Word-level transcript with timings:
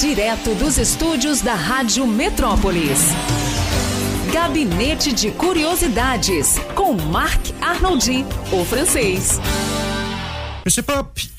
Direto 0.00 0.54
dos 0.54 0.76
estúdios 0.76 1.40
da 1.40 1.54
Rádio 1.54 2.06
Metrópolis. 2.06 2.98
Gabinete 4.32 5.12
de 5.12 5.30
Curiosidades, 5.30 6.56
com 6.74 6.92
Marc 6.92 7.50
Arnoldi, 7.62 8.24
o 8.52 8.64
francês. 8.66 9.40
Mr. 10.66 10.82
Pop, 10.82 11.30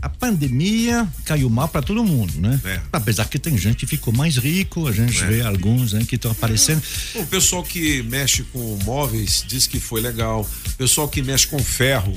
a 0.00 0.08
pandemia 0.08 1.08
caiu 1.24 1.50
mal 1.50 1.66
para 1.68 1.82
todo 1.82 2.04
mundo, 2.04 2.32
né? 2.40 2.60
É. 2.64 2.80
Apesar 2.92 3.24
que 3.28 3.38
tem 3.40 3.58
gente 3.58 3.78
que 3.78 3.86
ficou 3.86 4.14
mais 4.14 4.36
rico, 4.36 4.86
a 4.86 4.92
gente 4.92 5.20
É. 5.24 5.26
vê 5.26 5.40
alguns 5.42 5.92
né, 5.92 6.04
que 6.08 6.14
estão 6.14 6.30
aparecendo. 6.30 6.80
O 7.16 7.26
pessoal 7.26 7.64
que 7.64 8.02
mexe 8.04 8.44
com 8.44 8.78
móveis 8.84 9.44
diz 9.48 9.66
que 9.66 9.80
foi 9.80 10.00
legal. 10.00 10.42
O 10.42 10.72
pessoal 10.74 11.08
que 11.08 11.22
mexe 11.22 11.48
com 11.48 11.58
ferro, 11.58 12.16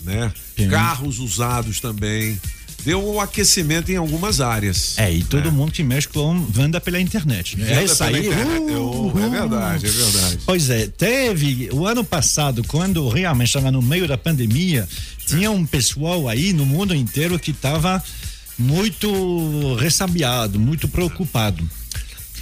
né? 0.00 0.32
Sim. 0.56 0.70
Carros 0.70 1.18
usados 1.18 1.78
também. 1.78 2.40
Deu 2.84 3.06
um 3.06 3.20
aquecimento 3.20 3.90
em 3.90 3.96
algumas 3.96 4.40
áreas. 4.40 4.98
É, 4.98 5.12
e 5.12 5.22
todo 5.22 5.52
mundo 5.52 5.72
que 5.72 5.82
mexe 5.82 6.08
com 6.08 6.44
venda 6.46 6.80
pela 6.80 7.00
internet, 7.00 7.58
né? 7.58 7.66
Venda 7.66 7.82
Essa 7.82 8.06
pela 8.06 8.18
aí, 8.18 8.26
internet. 8.26 8.72
uh, 8.72 9.12
É 9.18 9.28
verdade, 9.28 9.86
é 9.86 9.90
verdade. 9.90 10.38
Pois 10.46 10.70
é, 10.70 10.86
teve 10.86 11.68
o 11.72 11.86
ano 11.86 12.02
passado, 12.02 12.64
quando 12.66 13.08
realmente 13.08 13.48
estava 13.48 13.70
no 13.70 13.82
meio 13.82 14.08
da 14.08 14.16
pandemia, 14.16 14.88
tinha 15.26 15.50
um 15.50 15.64
pessoal 15.66 16.28
aí 16.28 16.52
no 16.52 16.64
mundo 16.66 16.94
inteiro 16.94 17.38
que 17.38 17.50
estava 17.50 18.02
muito 18.58 19.74
ressabiado, 19.76 20.58
muito 20.58 20.88
preocupado. 20.88 21.68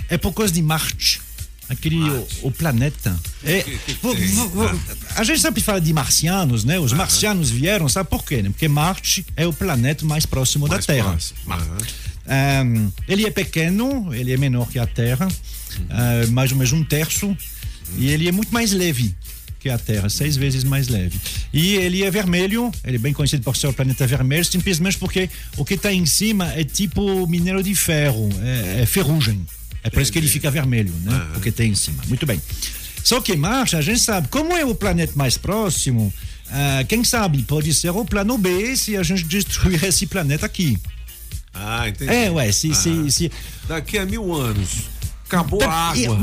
É 0.08 0.16
por 0.16 0.32
causa 0.32 0.52
de 0.52 0.62
Marte. 0.62 1.20
Aquele, 1.68 1.96
o, 1.98 2.26
o 2.44 2.50
planeta. 2.50 3.14
É, 3.44 3.62
vo- 4.02 4.14
vo- 4.14 4.80
a 5.16 5.22
gente 5.24 5.40
sempre 5.40 5.60
fala 5.62 5.80
de 5.80 5.92
marcianos, 5.92 6.64
né? 6.64 6.78
Os 6.78 6.92
marcianos 6.92 7.50
vieram, 7.50 7.88
sabe 7.88 8.08
por 8.08 8.24
quê? 8.24 8.42
né? 8.42 8.48
Porque 8.50 8.66
Marte 8.68 9.24
é 9.36 9.46
o 9.46 9.52
planeta 9.52 10.04
mais 10.06 10.24
próximo 10.24 10.66
Mais 10.66 10.86
da 10.86 10.92
Terra. 10.94 11.10
próximo. 11.10 11.38
Um, 12.26 12.92
ele 13.08 13.26
é 13.26 13.30
pequeno, 13.30 14.12
ele 14.14 14.32
é 14.32 14.36
menor 14.36 14.68
que 14.68 14.78
a 14.78 14.86
Terra, 14.86 15.26
uh, 15.28 16.30
mais 16.32 16.52
ou 16.52 16.58
menos 16.58 16.72
um 16.72 16.84
terço, 16.84 17.36
e 17.96 18.08
ele 18.08 18.28
é 18.28 18.32
muito 18.32 18.52
mais 18.52 18.72
leve 18.72 19.14
que 19.60 19.68
a 19.68 19.76
Terra, 19.78 20.08
seis 20.08 20.36
vezes 20.36 20.62
mais 20.62 20.88
leve. 20.88 21.18
E 21.52 21.74
ele 21.74 22.02
é 22.04 22.10
vermelho, 22.10 22.70
ele 22.84 22.96
é 22.96 22.98
bem 22.98 23.12
conhecido 23.12 23.42
por 23.42 23.56
ser 23.56 23.66
o 23.66 23.72
planeta 23.72 24.06
vermelho, 24.06 24.44
simplesmente 24.44 24.96
porque 24.98 25.28
o 25.56 25.64
que 25.64 25.74
está 25.74 25.92
em 25.92 26.06
cima 26.06 26.52
é 26.52 26.62
tipo 26.64 27.26
minério 27.26 27.62
de 27.62 27.74
ferro, 27.74 28.28
é, 28.42 28.82
é 28.82 28.86
ferrugem. 28.86 29.44
É 29.88 29.90
por 29.90 30.02
isso 30.02 30.12
que 30.12 30.18
ele 30.18 30.28
fica 30.28 30.50
vermelho, 30.50 30.92
né? 31.02 31.28
Porque 31.32 31.50
tem 31.50 31.70
em 31.70 31.74
cima. 31.74 32.02
Muito 32.06 32.26
bem. 32.26 32.40
Só 33.02 33.22
que 33.22 33.34
Marte, 33.34 33.74
a 33.74 33.80
gente 33.80 34.00
sabe, 34.00 34.28
como 34.28 34.54
é 34.54 34.64
o 34.66 34.74
planeta 34.74 35.14
mais 35.16 35.38
próximo, 35.38 36.12
ah, 36.50 36.84
quem 36.86 37.02
sabe 37.02 37.42
pode 37.42 37.72
ser 37.72 37.88
o 37.90 38.04
plano 38.04 38.36
B 38.36 38.76
se 38.76 38.96
a 38.96 39.02
gente 39.02 39.24
destruir 39.24 39.82
esse 39.84 40.06
planeta 40.06 40.44
aqui. 40.44 40.78
Ah, 41.54 41.88
entendi. 41.88 42.12
É, 42.12 42.30
ué, 42.30 42.52
se, 42.52 42.74
se, 42.74 42.90
Ah. 42.90 43.10
se, 43.10 43.32
Daqui 43.66 43.96
a 43.96 44.04
mil 44.04 44.34
anos. 44.34 44.68
Acabou 45.28 45.62
a 45.62 45.90
água. 45.90 46.18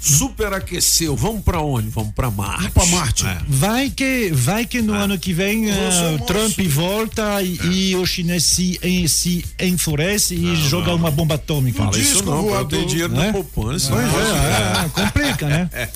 Superaqueceu. 0.00 1.16
Vamos 1.16 1.42
pra 1.42 1.60
onde? 1.60 1.88
Vamos 1.88 2.14
pra 2.14 2.30
Marte. 2.30 2.70
pra 2.70 2.86
Marte. 2.86 3.26
É. 3.26 3.38
Vai 3.48 3.90
que, 3.90 4.30
vai 4.32 4.64
que 4.64 4.80
no 4.80 4.94
ano 4.94 5.18
que 5.18 5.32
vem 5.32 5.68
é 5.70 6.14
o 6.14 6.24
Trump 6.24 6.56
volta 6.68 7.42
e, 7.42 7.90
e 7.90 7.96
o 7.96 8.06
chinês 8.06 8.44
se, 8.44 8.78
en- 8.82 9.08
se 9.08 9.44
enfurece 9.60 10.34
e 10.36 10.54
joga 10.68 10.94
uma 10.94 11.10
bomba 11.10 11.34
atômica. 11.34 11.82
Fala 11.82 11.98
isso 11.98 12.24
não, 12.24 12.36
eu 12.36 12.42
voador, 12.50 12.68
tenho 12.68 12.86
dinheiro 12.86 13.12
né? 13.12 13.26
na 13.26 13.32
poupança. 13.32 13.90
Pois 13.90 14.04
é, 14.06 14.84
é, 14.84 14.88
complica, 14.88 15.48
né? 15.48 15.70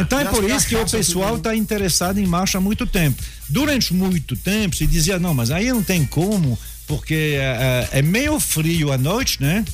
Então 0.00 0.18
é 0.18 0.24
por 0.24 0.42
isso 0.42 0.66
que 0.66 0.74
o 0.74 0.84
pessoal 0.84 1.36
está 1.36 1.54
interessado 1.54 2.18
em 2.18 2.26
marcha 2.26 2.58
há 2.58 2.60
muito 2.60 2.84
tempo. 2.88 3.22
Durante 3.48 3.94
muito 3.94 4.34
tempo 4.34 4.74
se 4.74 4.84
dizia, 4.84 5.16
não, 5.16 5.32
mas 5.32 5.52
aí 5.52 5.68
não 5.72 5.80
tem 5.80 6.04
como, 6.04 6.58
porque 6.88 7.36
eh, 7.38 7.88
é 7.92 8.02
meio 8.02 8.40
frio 8.40 8.90
à 8.90 8.98
noite, 8.98 9.40
né? 9.40 9.64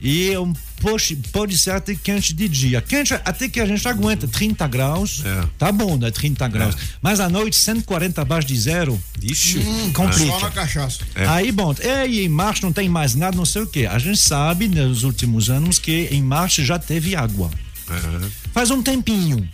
E 0.00 0.30
é 0.30 0.38
um, 0.38 0.52
pode, 0.80 1.16
pode 1.32 1.58
ser 1.58 1.72
até 1.72 1.94
quente 1.94 2.32
de 2.32 2.48
dia. 2.48 2.80
Quente 2.80 3.14
até 3.14 3.48
que 3.48 3.60
a 3.60 3.66
gente 3.66 3.86
aguenta 3.86 4.26
30 4.26 4.66
graus. 4.66 5.22
É. 5.24 5.44
Tá 5.58 5.70
bom, 5.70 5.96
né? 5.96 6.10
30 6.10 6.48
graus. 6.48 6.76
Mas 7.00 7.20
à 7.20 7.28
noite, 7.28 7.56
140 7.56 8.20
abaixo 8.20 8.48
de 8.48 8.58
zero, 8.58 9.00
Ixi. 9.22 9.60
complica. 9.92 10.32
Só 10.32 10.40
na 10.40 10.50
cachaça. 10.50 11.00
Aí, 11.14 11.52
bom, 11.52 11.74
é, 11.80 12.06
e 12.06 12.24
em 12.24 12.28
Marte 12.28 12.62
não 12.62 12.72
tem 12.72 12.88
mais 12.88 13.14
nada, 13.14 13.36
não 13.36 13.44
sei 13.44 13.62
o 13.62 13.66
quê. 13.66 13.86
A 13.86 13.98
gente 13.98 14.18
sabe 14.18 14.68
nos 14.68 15.04
últimos 15.04 15.50
anos 15.50 15.78
que 15.78 16.08
em 16.10 16.22
Marte 16.22 16.64
já 16.64 16.78
teve 16.78 17.14
água. 17.14 17.50
Aham. 17.90 18.30
Faz 18.52 18.70
um 18.70 18.82
tempinho. 18.82 19.48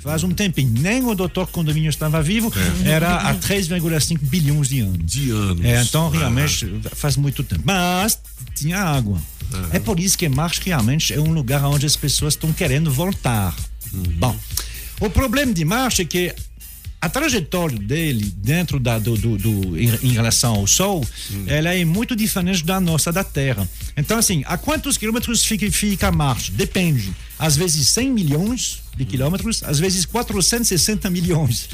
Faz 0.00 0.22
um 0.22 0.30
tempinho. 0.30 0.70
Nem 0.80 1.04
o 1.04 1.14
doutor 1.14 1.48
Condomínio 1.48 1.90
estava 1.90 2.22
vivo, 2.22 2.52
era 2.84 3.16
há 3.16 3.34
3,5 3.34 4.18
bilhões 4.22 4.68
de 4.68 4.80
anos. 4.80 4.98
De 5.04 5.30
anos. 5.30 5.64
É, 5.64 5.82
então, 5.82 6.08
realmente, 6.08 6.80
faz 6.94 7.16
muito 7.16 7.42
tempo. 7.42 7.62
Mas 7.64 8.18
tinha 8.54 8.78
água. 8.78 9.20
É 9.72 9.78
por 9.78 9.98
isso 10.00 10.16
que 10.18 10.28
Marte 10.28 10.60
realmente 10.64 11.12
é 11.12 11.20
um 11.20 11.32
lugar 11.32 11.64
onde 11.64 11.86
as 11.86 11.96
pessoas 11.96 12.34
estão 12.34 12.52
querendo 12.52 12.90
voltar. 12.90 13.54
Bom, 14.18 14.36
o 15.00 15.08
problema 15.08 15.52
de 15.52 15.64
Marte 15.64 16.02
é 16.02 16.04
que 16.04 16.34
a 17.00 17.08
trajetória 17.08 17.78
dele 17.78 18.32
dentro 18.38 18.80
da, 18.80 18.98
do, 18.98 19.16
do, 19.16 19.38
do- 19.38 19.78
em, 19.78 19.88
em 20.02 20.12
relação 20.12 20.54
ao 20.56 20.66
Sol, 20.66 21.06
ela 21.46 21.72
é 21.72 21.84
muito 21.84 22.16
diferente 22.16 22.64
da 22.64 22.80
nossa, 22.80 23.12
da 23.12 23.22
Terra. 23.22 23.68
Então, 23.96 24.18
assim, 24.18 24.42
a 24.46 24.58
quantos 24.58 24.96
quilômetros 24.98 25.44
fica, 25.44 25.70
fica 25.70 26.10
Marte? 26.10 26.50
Depende. 26.50 27.12
Às 27.38 27.56
vezes 27.56 27.88
100 27.90 28.10
milhões 28.12 28.82
de 28.96 29.04
quilômetros, 29.04 29.62
às 29.62 29.78
vezes 29.78 30.04
460 30.04 31.08
milhões. 31.08 31.68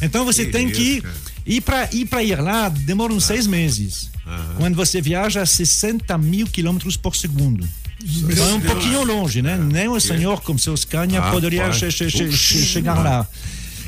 Então, 0.00 0.24
você 0.24 0.46
Que 0.46 0.52
tem 0.52 0.68
isso, 0.70 0.80
que 0.80 1.00
cara. 1.00 1.14
Ir 1.48 1.60
para 1.62 1.88
ir 1.92 2.06
para 2.06 2.22
ir 2.22 2.40
lá, 2.40 2.68
demora 2.68 3.12
uns 3.12 3.24
seis 3.24 3.46
meses. 3.46 4.10
Quando 4.58 4.76
você 4.76 5.00
viaja 5.00 5.40
a 5.42 5.46
60 5.46 6.16
mil 6.18 6.46
quilômetros 6.46 6.96
por 6.96 7.16
segundo. 7.16 7.66
Então 8.00 8.48
é 8.50 8.52
um 8.54 8.60
pouquinho 8.60 9.02
longe, 9.02 9.40
né? 9.42 9.56
Nem 9.56 9.88
o 9.88 9.98
senhor, 9.98 10.40
com 10.42 10.56
seus 10.58 10.80
Scania, 10.82 11.20
Ah, 11.20 11.30
poderia 11.32 11.64
che- 11.70 11.90
che- 11.90 12.10
che- 12.10 12.30
chegar 12.64 12.94
lá. 13.02 13.26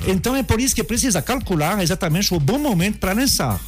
Então 0.09 0.35
é 0.35 0.43
por 0.43 0.59
isso 0.61 0.75
que 0.75 0.83
precisa 0.83 1.21
calcular 1.23 1.81
exatamente 1.83 2.33
o 2.35 2.41
bom 2.41 2.59
momento 2.59 2.99
para 2.99 3.13
lançar. 3.13 3.61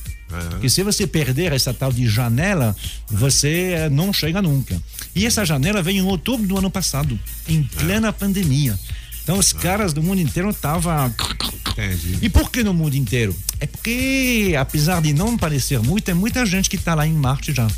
Porque 0.48 0.70
se 0.70 0.82
você 0.82 1.06
perder 1.06 1.52
essa 1.52 1.74
tal 1.74 1.92
de 1.92 2.08
janela, 2.08 2.74
você 3.10 3.74
eh, 3.76 3.90
não 3.90 4.14
chega 4.14 4.40
nunca. 4.40 4.80
E 5.14 5.26
essa 5.26 5.44
janela 5.44 5.82
veio 5.82 5.98
em 5.98 6.06
outubro 6.06 6.46
do 6.46 6.56
ano 6.56 6.70
passado, 6.70 7.20
em 7.46 7.62
plena 7.62 8.10
pandemia. 8.14 8.78
Então 9.22 9.38
os 9.38 9.52
caras 9.52 9.92
do 9.92 10.02
mundo 10.02 10.22
inteiro 10.22 10.48
estavam. 10.48 11.14
Entendi. 11.72 12.18
E 12.22 12.28
por 12.28 12.50
que 12.50 12.62
no 12.62 12.72
mundo 12.74 12.94
inteiro? 12.96 13.34
É 13.60 13.66
porque, 13.66 14.54
apesar 14.58 15.00
de 15.02 15.12
não 15.12 15.36
parecer 15.36 15.78
muito, 15.80 16.04
tem 16.04 16.14
muita 16.14 16.44
gente 16.46 16.68
que 16.70 16.76
está 16.76 16.94
lá 16.94 17.06
em 17.06 17.12
Marte 17.12 17.52
já. 17.52 17.68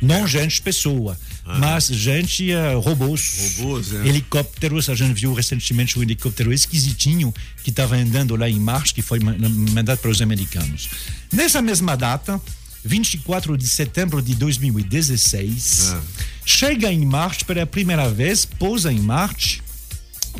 Não 0.00 0.28
gente 0.28 0.62
pessoa, 0.62 1.18
mas 1.58 1.86
gente 1.88 2.52
eh, 2.52 2.74
robôs, 2.74 3.56
Robôs, 3.58 3.92
é. 3.92 4.06
helicópteros. 4.06 4.88
A 4.88 4.94
gente 4.94 5.12
viu 5.18 5.34
recentemente 5.34 5.98
um 5.98 6.02
helicóptero 6.02 6.52
esquisitinho 6.52 7.34
que 7.64 7.70
estava 7.70 7.96
andando 7.96 8.36
lá 8.36 8.48
em 8.48 8.60
Marte, 8.60 8.94
que 8.94 9.02
foi 9.02 9.18
ma- 9.18 9.34
mandado 9.74 9.98
para 9.98 10.10
os 10.10 10.22
americanos. 10.22 10.88
Nessa 11.32 11.60
mesma 11.60 11.96
data, 11.96 12.40
24 12.84 13.58
de 13.58 13.66
setembro 13.66 14.22
de 14.22 14.36
2016, 14.36 15.90
Ah. 15.92 16.00
chega 16.44 16.92
em 16.92 17.04
Marte 17.04 17.44
pela 17.44 17.66
primeira 17.66 18.08
vez, 18.08 18.44
pousa 18.44 18.92
em 18.92 19.00
Marte, 19.00 19.62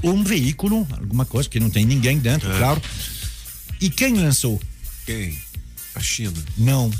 um 0.05 0.23
veículo, 0.25 0.87
alguma 0.91 1.25
coisa 1.25 1.49
que 1.49 1.59
não 1.61 1.71
tem 1.71 1.85
ninguém 1.85 2.19
dentro, 2.19 2.49
claro. 2.57 2.81
E 3.81 3.89
quem 3.91 4.15
lançou? 4.15 4.61
Quem? 5.07 5.37
A 5.95 6.01
China. 6.01 6.33
Não, 6.57 6.91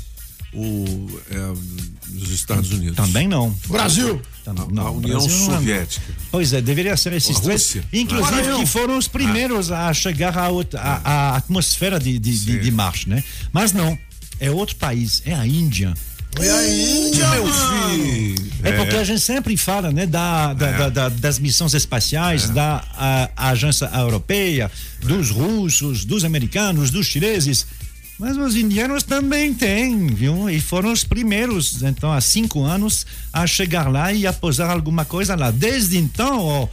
O, 0.53 1.07
é, 1.29 2.17
os 2.21 2.31
Estados 2.31 2.71
Unidos. 2.71 2.95
também 2.95 3.27
não. 3.27 3.51
Brasil. 3.67 4.19
Tam- 4.43 4.55
A, 4.57 4.65
não, 4.73 4.87
a 4.87 4.91
União 4.91 5.19
Brasil 5.19 5.37
não 5.45 5.51
é. 5.53 5.55
Soviética. 5.57 6.05
Pois 6.31 6.53
é, 6.53 6.59
deveria 6.61 6.97
ser 6.97 7.13
esses 7.13 7.37
A 7.37 7.39
três. 7.41 7.61
Rússia. 7.61 7.83
Inclusive, 7.93 8.31
Maranhão. 8.35 8.59
que 8.61 8.65
foram 8.65 8.97
os 8.97 9.07
primeiros 9.07 9.71
a 9.71 9.93
chegar 9.93 10.35
à, 10.35 10.47
à- 10.47 11.01
à 11.03 11.35
atmosfera 11.37 11.99
de, 11.99 12.17
de, 12.17 12.39
de, 12.45 12.59
de 12.59 12.71
Marte, 12.71 13.07
né? 13.07 13.23
Mas 13.53 13.71
não, 13.73 13.95
é 14.39 14.49
outro 14.49 14.75
país, 14.77 15.21
é 15.25 15.35
a 15.35 15.45
Índia. 15.45 15.93
E 16.37 16.47
a 16.49 16.69
Índia, 16.69 17.27
Meu 17.29 17.47
filho. 17.47 18.49
É, 18.63 18.71
porque 18.73 18.95
a 18.97 19.03
gente 19.03 19.21
sempre 19.21 19.55
fala 19.55 19.91
né, 19.91 20.05
da, 20.05 20.53
da- 20.53 20.67
É. 20.69 20.77
da- 20.77 20.89
da- 20.89 21.09
das 21.09 21.39
missões 21.39 21.73
espaciais, 21.73 22.49
da 22.49 22.83
a- 22.97 23.29
agência 23.51 23.85
europeia, 23.93 24.69
dos 25.01 25.29
russos, 25.31 26.03
dos 26.05 26.23
americanos, 26.25 26.91
dos 26.91 27.07
chineses. 27.07 27.65
Mas 28.19 28.35
os 28.35 28.55
indianos 28.57 29.01
também 29.03 29.53
têm, 29.53 30.07
viu? 30.07 30.49
E 30.49 30.59
foram 30.59 30.91
os 30.91 31.05
primeiros, 31.05 31.81
então, 31.83 32.11
há 32.11 32.19
cinco 32.19 32.63
anos, 32.63 33.05
a 33.31 33.47
chegar 33.47 33.89
lá 33.89 34.11
e 34.11 34.27
a 34.27 34.33
posar 34.33 34.69
alguma 34.69 35.05
coisa 35.05 35.35
lá. 35.35 35.51
Desde 35.51 35.97
então, 35.97 36.39
ó, 36.43 36.67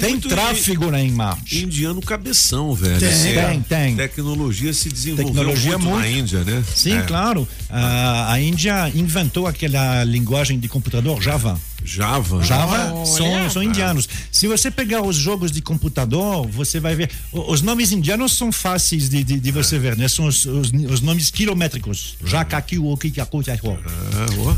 Tem 0.00 0.10
muito 0.10 0.28
tráfego 0.28 0.90
lá 0.90 1.00
em 1.00 1.10
Marte. 1.10 1.64
Indiano 1.64 2.00
cabeção, 2.00 2.74
velho. 2.74 2.98
Tem. 2.98 3.08
Assim, 3.08 3.34
Tem, 3.34 3.60
tem. 3.62 3.96
Tecnologia 3.96 4.72
se 4.72 4.88
desenvolveu 4.88 5.26
Tecnologia 5.34 5.78
muito, 5.78 5.90
na 5.90 6.00
muito. 6.02 6.18
Índia, 6.18 6.44
né? 6.44 6.62
Sim, 6.74 6.98
É. 6.98 7.02
claro. 7.02 7.48
Ah, 7.70 8.32
a 8.32 8.40
Índia 8.40 8.90
inventou 8.94 9.46
aquela 9.46 10.04
linguagem 10.04 10.58
de 10.58 10.68
computador 10.68 11.20
Java. 11.22 11.58
Java. 11.84 12.42
Java 12.42 12.92
Olha. 12.94 13.06
são, 13.06 13.50
são 13.50 13.62
indianos. 13.62 14.08
Se 14.32 14.46
você 14.48 14.70
pegar 14.70 15.02
os 15.02 15.14
jogos 15.16 15.52
de 15.52 15.60
computador, 15.60 16.46
você 16.48 16.80
vai 16.80 16.94
ver. 16.96 17.10
Os 17.32 17.60
nomes 17.62 17.92
indianos 17.92 18.32
são 18.32 18.50
fáceis 18.50 19.08
de, 19.08 19.22
de, 19.22 19.38
de 19.38 19.50
você 19.52 19.78
ver, 19.78 19.96
né? 19.96 20.08
São 20.08 20.26
os, 20.26 20.46
os, 20.46 20.72
os 20.72 21.00
nomes 21.00 21.30
quilométricos. 21.30 22.16
Jakakiwoki, 22.24 23.12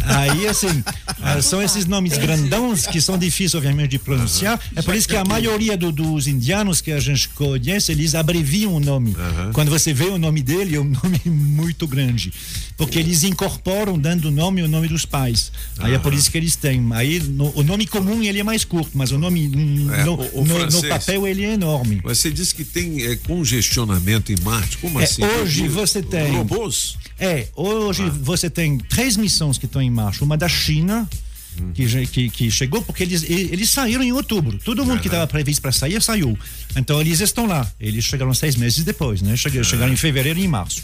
Ah. 0.05 0.21
Aí, 0.21 0.47
assim, 0.47 0.83
Ah, 1.21 1.41
são 1.43 1.61
esses 1.63 1.87
nomes 1.87 2.17
grandões 2.17 2.87
que 2.87 3.01
são 3.01 3.19
difíceis, 3.19 3.55
obviamente, 3.55 3.91
de 3.91 3.99
pronunciar. 3.99 4.61
É 4.75 4.83
por 4.83 4.95
isso 4.95 5.09
que 5.09 5.17
a 5.17 5.25
maioria 5.25 5.77
do- 5.77 5.91
dos 5.93 6.27
indianos 6.27 6.81
que 6.81 6.93
a 6.93 7.01
gente 7.01 7.29
conhece, 7.31 7.91
eles 7.93 8.15
abreviam 8.15 8.75
o 8.75 8.81
nome. 8.81 9.17
Quando 9.53 9.71
você 9.71 9.93
vê 9.93 10.05
o 10.05 10.19
nome 10.19 10.43
dele, 10.43 10.77
é 10.77 10.81
um 10.81 10.85
nome 10.85 11.21
muito 11.27 11.87
grande. 11.87 12.33
Porque 12.77 12.99
eles 12.99 13.25
incorporam, 13.25 13.99
dando 13.99 14.31
nome, 14.31 14.63
o 14.63 14.69
nome 14.69 14.89
dos 14.89 15.05
pais. 15.05 15.51
Aí 15.79 15.95
é 15.95 15.99
por 15.99 16.13
isso 16.15 16.31
que 16.31 16.37
eles 16.39 16.55
têm. 16.57 16.87
Aí 16.93 17.16
no- 17.21 17.53
o 17.59 17.63
nome 17.63 17.87
comum 17.87 18.23
ele 18.23 18.39
é 18.39 18.43
mais 18.43 18.65
curto, 18.65 18.91
mas 18.95 19.11
o 19.13 19.19
nome 19.19 19.49
hum, 19.55 19.89
É, 19.93 20.05
no, 20.05 20.15
o- 20.15 20.41
o 20.41 20.45
no- 20.45 20.55
no 20.55 20.61
francês. 20.61 20.87
papel 20.89 21.27
ele 21.27 21.45
é 21.45 21.53
enorme. 21.55 22.01
Você 22.05 22.31
disse 22.31 22.55
que 22.55 22.65
tem 22.65 23.03
é, 23.05 23.17
congestionamento 23.17 24.33
em 24.33 24.37
Marte. 24.43 24.79
Como 24.79 25.01
É, 25.01 25.05
assim? 25.05 25.23
hoje 25.25 25.69
você 25.69 26.03
tem- 26.03 26.33
Robôs? 26.37 26.97
É, 27.19 27.49
hoje 27.55 28.09
você 28.11 28.49
tem 28.51 28.79
três 28.79 29.17
missões 29.17 29.59
que 29.59 29.67
estão 29.67 29.81
em 29.81 29.91
marcha. 29.91 30.25
Uma 30.25 30.37
da 30.37 30.49
China, 30.49 31.09
que, 31.75 31.87
já- 31.89 32.05
que, 32.05 32.29
que 32.29 32.51
chegou, 32.51 32.83
porque 32.83 33.03
eles, 33.03 33.23
eles 33.29 33.71
saíram 33.71 34.03
em 34.03 34.13
outubro. 34.13 34.59
Todo 34.63 34.85
mundo 34.85 35.01
que 35.01 35.09
estava 35.09 35.27
previsto 35.27 35.63
para 35.63 35.73
sair, 35.73 36.03
saiu. 36.03 36.39
Então 36.77 37.01
eles 37.01 37.21
estão 37.21 37.47
lá. 37.47 37.67
Eles 37.81 38.05
chegaram 38.05 38.35
seis 38.35 38.57
meses 38.57 38.85
depois, 38.85 39.23
né? 39.23 39.35
Chegaram, 39.37 39.65
chegaram 39.65 39.93
em 39.93 39.97
fevereiro 39.97 40.39
e 40.39 40.45
em 40.45 40.49
março. 40.49 40.83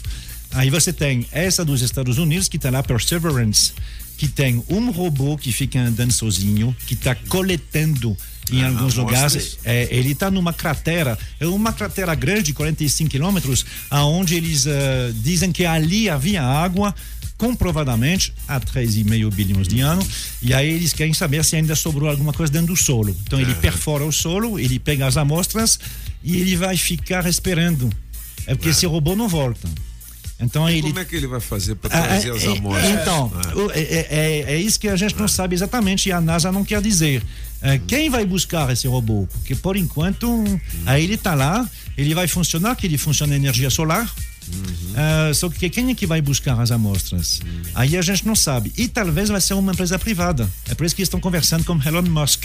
Aí 0.51 0.69
você 0.69 0.91
tem 0.93 1.25
essa 1.31 1.63
dos 1.65 1.81
Estados 1.81 2.17
Unidos, 2.17 2.47
que 2.47 2.57
está 2.57 2.69
lá, 2.69 2.81
Perseverance, 2.83 3.73
que 4.17 4.27
tem 4.27 4.63
um 4.69 4.91
robô 4.91 5.37
que 5.37 5.51
fica 5.51 5.79
andando 5.79 6.11
sozinho, 6.11 6.75
que 6.87 6.93
está 6.93 7.15
coletando 7.15 8.15
em 8.51 8.61
Ah, 8.61 8.67
alguns 8.67 8.95
lugares. 8.95 9.57
É, 9.63 9.87
ele 9.89 10.11
está 10.11 10.29
numa 10.29 10.51
cratera, 10.53 11.17
é 11.39 11.47
uma 11.47 11.71
cratera 11.73 12.13
grande, 12.13 12.53
45 12.53 13.09
quilômetros, 13.09 13.65
aonde 13.89 14.35
eles 14.35 14.65
eh, 14.67 15.11
dizem 15.15 15.51
que 15.51 15.65
ali 15.65 16.09
havia 16.09 16.43
água, 16.43 16.93
comprovadamente, 17.37 18.33
há 18.47 18.59
3,5 18.59 19.33
bilhões 19.33 19.67
de 19.67 19.79
anos, 19.79 20.07
e 20.41 20.53
aí 20.53 20.69
eles 20.69 20.93
querem 20.93 21.13
saber 21.13 21.43
se 21.43 21.55
ainda 21.55 21.75
sobrou 21.75 22.09
alguma 22.09 22.31
coisa 22.33 22.51
dentro 22.51 22.67
do 22.67 22.77
solo. 22.77 23.15
Então 23.23 23.39
ele 23.39 23.53
perfora 23.55 24.05
o 24.05 24.11
solo, 24.11 24.59
ele 24.59 24.77
pega 24.79 25.05
as 25.07 25.17
amostras 25.17 25.79
e 26.23 26.37
ele 26.37 26.55
vai 26.55 26.77
ficar 26.77 27.25
esperando. 27.27 27.89
É 28.45 28.55
porque 28.55 28.69
esse 28.69 28.85
robô 28.85 29.15
não 29.15 29.27
volta. 29.27 29.67
Então 30.43 30.69
ele 30.69 30.81
Como 30.87 30.99
é 30.99 31.05
que 31.05 31.15
ele 31.15 31.27
vai 31.27 31.39
fazer 31.39 31.75
para 31.75 31.97
ah, 31.97 32.03
trazer 32.07 32.29
é, 32.29 32.31
as 32.35 32.43
é, 32.43 32.47
amostras? 32.57 32.89
Então, 33.01 33.31
Ah. 33.35 33.55
o- 33.57 33.71
é, 33.71 33.79
é- 33.81 34.45
é 34.53 34.57
isso 34.57 34.79
que 34.79 34.87
a 34.87 34.95
gente 34.95 35.15
não 35.17 35.27
sabe 35.27 35.55
exatamente 35.55 36.09
e 36.09 36.11
a 36.11 36.19
NASA 36.21 36.51
não 36.51 36.63
quer 36.63 36.81
dizer. 36.81 37.23
É, 37.61 37.77
quem 37.79 38.09
vai 38.09 38.25
buscar 38.25 38.69
esse 38.71 38.87
robô? 38.87 39.27
Porque 39.31 39.55
por 39.55 39.77
enquanto, 39.77 40.27
aí 40.85 41.03
ele 41.03 41.13
está 41.15 41.33
lá, 41.33 41.67
ele 41.97 42.13
vai 42.13 42.27
funcionar, 42.27 42.75
que 42.75 42.85
ele 42.85 42.97
funciona 42.97 43.35
energia 43.35 43.69
solar. 43.69 44.13
É, 45.29 45.33
só 45.33 45.49
que 45.49 45.69
quem 45.69 45.89
é 45.89 45.95
que 45.95 46.05
vai 46.05 46.21
buscar 46.21 46.59
as 46.59 46.69
amostras? 46.71 47.39
Aí 47.73 47.95
a 47.97 48.01
gente 48.01 48.25
não 48.27 48.35
sabe. 48.35 48.73
E 48.77 48.87
talvez 48.89 49.29
vai 49.29 49.39
ser 49.39 49.53
uma 49.53 49.71
empresa 49.71 49.97
privada. 49.97 50.49
É 50.69 50.75
por 50.75 50.85
isso 50.85 50.93
que 50.95 51.01
estão 51.01 51.19
conversando 51.19 51.63
com 51.63 51.79
Elon 51.85 52.01
Musk. 52.03 52.43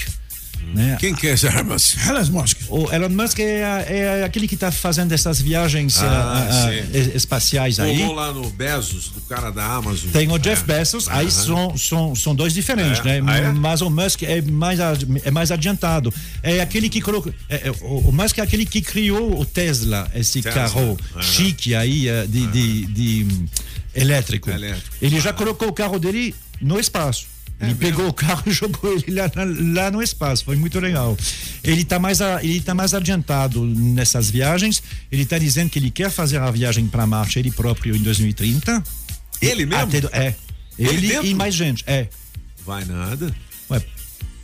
Né? 0.74 0.96
Quem 1.00 1.14
quer 1.14 1.32
essa 1.34 1.48
armas? 1.48 1.96
Elas 2.06 2.28
Musk. 2.28 2.58
O 2.68 2.92
Elon 2.92 3.08
Musk 3.08 3.38
é, 3.40 3.86
é 4.20 4.24
aquele 4.24 4.46
que 4.46 4.54
está 4.54 4.70
fazendo 4.70 5.12
essas 5.12 5.40
viagens 5.40 5.98
Ah, 6.02 6.06
ah, 6.06 6.48
ah, 6.48 6.70
sim. 6.70 6.90
es- 6.98 7.14
espaciais 7.14 7.80
aí. 7.80 8.00
Rolou 8.02 8.14
lá 8.14 8.32
no 8.32 8.50
Bezos, 8.50 9.08
do 9.08 9.20
cara 9.22 9.50
da 9.50 9.64
Amazon. 9.64 10.10
Tem 10.10 10.30
o 10.30 10.38
Jeff 10.38 10.62
É. 10.70 10.78
Bezos, 10.78 11.08
aí 11.08 11.30
são, 11.30 11.76
são, 11.76 12.14
são 12.14 12.34
dois 12.34 12.52
diferentes, 12.52 13.00
É. 13.04 13.20
né? 13.20 13.32
Ah, 13.32 13.38
é? 13.38 13.52
Mas 13.52 13.80
o 13.80 13.88
Musk 13.90 14.22
é 14.24 14.42
mais, 14.42 14.78
é 15.24 15.30
mais 15.30 15.50
adiantado. 15.50 16.12
É 16.42 16.60
aquele 16.60 16.88
que 16.88 17.00
colocou. 17.00 17.32
é- 17.48 17.68
é, 17.68 17.70
o, 17.80 18.12
Musk 18.12 18.38
é 18.38 18.42
aquele 18.42 18.66
que 18.66 18.80
criou 18.82 19.40
o 19.40 19.44
Tesla, 19.44 20.10
esse 20.14 20.42
Tesla. 20.42 20.60
carro 20.62 20.98
Aham. 21.14 21.22
chique 21.22 21.74
aí 21.74 22.08
eh, 22.08 22.26
de, 22.26 22.46
de, 22.46 22.86
de, 22.86 23.26
hum, 23.30 23.46
elétrico. 23.94 24.50
Elétrico. 24.50 24.86
Ele 25.00 25.18
já 25.20 25.32
colocou 25.32 25.68
o 25.68 25.72
carro 25.72 25.98
dele 25.98 26.34
no 26.60 26.78
espaço. 26.78 27.26
Ele 27.60 27.75
pegou 27.75 28.06
o 28.08 28.12
carro 28.12 28.43
e 28.46 28.50
jogou 28.52 28.93
ele 28.93 29.20
lá, 29.20 29.31
lá 29.75 29.90
no 29.90 30.00
espaço. 30.02 30.44
Foi 30.44 30.56
muito 30.56 30.78
legal. 30.78 31.16
Ele 31.64 31.82
está 31.82 31.99
mais, 31.99 32.20
ele 32.43 32.60
tá 32.60 32.75
mais 32.75 32.94
adiantado 32.94 33.64
nessas 33.64 34.31
viagens. 34.31 34.82
Ele 35.10 35.22
está 35.22 35.38
dizendo 35.38 35.69
que 35.69 35.78
ele 35.78 35.90
quer 35.90 36.10
fazer 36.10 36.38
a 36.38 36.50
viagem 36.50 36.87
para 36.87 37.06
Marte 37.06 37.38
ele 37.38 37.50
próprio 37.50 37.96
em 37.96 38.02
2030. 38.02 38.82
Ele 39.40 39.66
mesmo? 39.66 39.82
Até 39.82 39.99
é. 40.12 40.34
Ele 40.78 41.12
Ele, 41.12 41.28
e 41.31 41.34
mais 41.34 41.55
gente. 41.55 41.82
É. 41.87 42.06
Vai 42.64 42.84
nada. 42.84 43.34
Ué, 43.70 43.82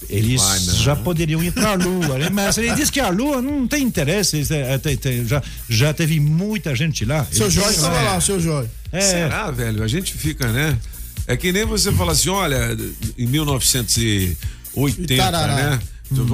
eles 0.08 0.42
Vai, 0.42 0.58
já 0.58 0.96
poderiam 0.96 1.42
ir 1.42 1.52
para 1.52 1.70
a 1.70 1.74
Lua, 1.74 2.18
né? 2.18 2.28
mas 2.30 2.58
ele 2.58 2.74
diz 2.74 2.90
que 2.90 3.00
a 3.00 3.08
Lua 3.08 3.40
não 3.40 3.66
tem 3.68 3.84
interesse. 3.84 4.42
é- 4.52 4.78
tem- 4.78 5.24
já, 5.26 5.42
já 5.68 5.94
teve 5.94 6.18
muita 6.18 6.74
gente 6.74 7.04
lá. 7.04 7.24
Seu 7.30 7.46
Ele 7.46 7.54
Jorge 7.54 7.76
estava 7.76 7.98
é, 7.98 8.02
lá, 8.02 8.16
o 8.16 8.20
seu 8.20 8.40
Jorge. 8.40 8.70
É, 8.90 9.00
Será, 9.00 9.50
velho? 9.50 9.82
A 9.82 9.88
gente 9.88 10.12
fica, 10.14 10.50
né? 10.52 10.76
É 11.26 11.36
que 11.36 11.52
nem 11.52 11.64
você 11.64 11.90
fala 11.92 12.12
assim, 12.12 12.28
olha, 12.28 12.76
em 13.18 13.26
1980, 13.26 15.16
Tarará. 15.16 15.54
né? 15.54 15.80
Hum. 16.12 16.26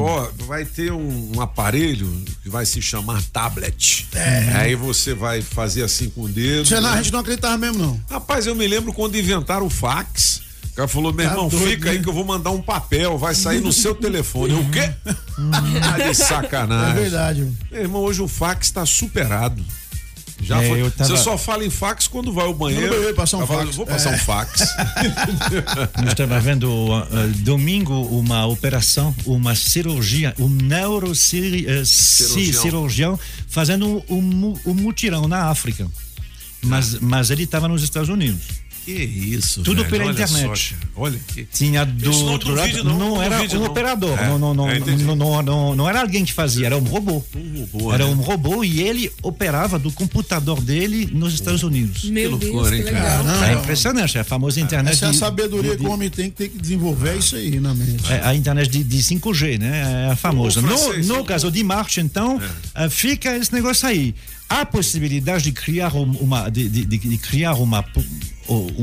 vai 0.46 0.64
ter 0.64 0.90
um, 0.92 1.32
um 1.36 1.40
aparelho 1.40 2.06
que 2.42 2.50
vai 2.50 2.66
se 2.66 2.82
chamar 2.82 3.22
tablet. 3.32 4.06
É. 4.14 4.52
Aí 4.56 4.74
você 4.74 5.14
vai 5.14 5.40
fazer 5.40 5.84
assim 5.84 6.10
com 6.10 6.22
o 6.22 6.28
dedo. 6.28 6.66
Senão 6.66 6.82
né? 6.82 6.88
a 6.90 6.96
gente 7.02 7.12
não 7.12 7.20
acreditava 7.20 7.56
mesmo, 7.56 7.78
não. 7.78 8.00
Rapaz, 8.10 8.46
eu 8.46 8.54
me 8.54 8.66
lembro 8.66 8.92
quando 8.92 9.16
inventaram 9.16 9.64
o 9.66 9.70
fax. 9.70 10.42
O 10.72 10.74
cara 10.74 10.88
falou, 10.88 11.12
meu 11.12 11.24
Tá 11.26 11.32
irmão, 11.32 11.48
doido, 11.48 11.68
fica 11.70 11.90
aí 11.90 11.98
né? 11.98 12.02
que 12.02 12.08
eu 12.08 12.12
vou 12.12 12.24
mandar 12.24 12.50
um 12.50 12.60
papel, 12.60 13.16
vai 13.16 13.34
sair 13.34 13.60
no 13.60 13.72
seu 13.72 13.94
telefone. 13.94 14.54
O 14.54 14.70
quê? 14.70 14.92
Ah, 15.82 15.96
de 15.96 16.02
É 16.02 16.14
sacanagem. 16.14 16.94
verdade. 17.02 17.46
Meu 17.70 17.80
irmão, 17.82 18.02
hoje 18.02 18.20
o 18.22 18.28
fax 18.28 18.66
está 18.66 18.84
superado. 18.84 19.64
Já 20.42 20.62
É, 20.62 20.68
foi. 20.68 20.80
eu 20.82 20.90
tava- 20.90 21.10
Você 21.16 21.22
só 21.22 21.36
fala 21.36 21.64
em 21.64 21.70
fax 21.70 22.08
quando 22.08 22.32
vai 22.32 22.44
ao 22.46 22.54
banheiro. 22.54 22.88
Banheiro, 22.94 23.14
passar 23.14 23.36
um 23.38 23.46
fax. 23.46 23.76
Vou 23.76 23.86
passar 23.86 24.12
É. 24.12 24.16
um 24.16 24.18
fax. 24.18 24.60
Eu 26.02 26.08
estava 26.08 26.40
vendo 26.40 26.64
uh, 26.70 27.02
uh, 27.02 27.28
domingo 27.38 27.94
uma 28.06 28.46
operação, 28.46 29.14
uma 29.26 29.54
cirurgia, 29.54 30.34
um 30.38 30.48
neurocirurgião 30.48 31.84
Cirurgião. 31.84 32.62
cirurgião 32.62 33.20
fazendo 33.48 34.02
um, 34.08 34.54
um 34.66 34.74
mutirão 34.74 35.28
na 35.28 35.48
África. 35.50 35.86
Mas, 36.62 36.98
mas 37.00 37.30
ele 37.30 37.44
estava 37.44 37.68
nos 37.68 37.82
Estados 37.82 38.08
Unidos. 38.08 38.40
Que 38.96 39.02
isso, 39.36 39.62
Tudo 39.62 39.78
velho, 39.82 39.90
pela 39.90 40.04
olha 40.06 40.12
internet. 40.12 40.68
só, 40.70 40.74
cara. 40.76 40.92
olha 40.96 41.16
aqui. 41.28 41.48
Tinha 41.52 41.84
do 41.84 42.10
Isso 42.10 42.24
não 42.24 42.32
outro 42.32 42.54
lado, 42.54 42.84
não, 42.84 42.98
não, 42.98 43.08
não 43.16 43.22
era 43.22 43.40
um 43.42 43.46
não. 43.46 43.64
operador, 43.66 44.18
É, 44.18 44.26
não, 44.28 44.38
não, 44.38 44.54
não, 44.54 44.70
é, 44.70 44.78
não, 44.78 45.16
não, 45.16 45.42
não, 45.42 45.76
não 45.76 45.88
era 45.88 46.00
alguém 46.00 46.24
que 46.24 46.32
fazia, 46.32 46.66
era 46.66 46.76
um 46.76 46.84
robô. 46.84 47.24
Um 47.34 47.60
robô, 47.72 47.92
Era 47.92 48.04
né? 48.06 48.10
um 48.12 48.20
robô 48.20 48.64
e 48.64 48.80
ele 48.82 49.10
operava 49.22 49.78
do 49.78 49.90
computador 49.92 50.60
dele 50.60 51.08
nos 51.12 51.34
Estados 51.34 51.62
Unidos. 51.62 52.04
Meu 52.04 52.32
Que 52.38 52.46
Deus, 52.46 52.52
loucura, 52.54 52.70
que 52.70 52.76
hein, 52.78 52.84
legal. 52.84 53.24
Caramba. 53.24 53.46
É 53.48 53.52
impressionante, 53.54 54.18
é 54.18 54.20
a 54.20 54.24
famosa 54.24 54.60
internet. 54.60 54.92
Essa 54.94 55.06
é 55.06 55.08
a 55.10 55.12
sabedoria 55.12 55.72
de- 55.72 55.76
que 55.78 55.86
o 55.86 55.90
homem 55.90 56.10
tem 56.10 56.30
que 56.30 56.36
ter 56.36 56.48
que 56.48 56.58
desenvolver, 56.58 57.10
é 57.10 57.16
isso 57.16 57.36
aí 57.36 57.58
na 57.60 57.74
mente. 57.74 58.10
É 58.12 58.20
a 58.24 58.34
internet 58.34 58.68
de, 58.70 58.82
de 58.84 58.98
5G, 59.02 59.58
né? 59.58 60.06
É 60.08 60.12
a 60.12 60.16
famosa. 60.16 60.60
No, 60.60 60.68
francês, 60.68 61.06
no 61.08 61.24
caso 61.24 61.50
de 61.50 61.62
Marte, 61.64 62.00
então, 62.00 62.40
eh, 62.74 62.88
fica 62.88 63.36
esse 63.36 63.52
negócio 63.52 63.88
aí. 63.88 64.14
Há 64.48 64.66
possibilidade 64.66 65.44
de 65.44 65.52
criar 65.52 65.94
um- 65.94 66.10
uma, 66.18 66.48
de, 66.48 66.68
de- 66.68 66.84
de- 66.84 67.18
criar 67.18 67.54
uma, 67.54 67.84